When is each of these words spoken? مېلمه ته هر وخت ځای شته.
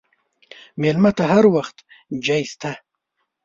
مېلمه 0.81 1.11
ته 1.17 1.23
هر 1.31 1.43
وخت 1.55 1.77
ځای 2.25 2.41
شته. 2.51 2.71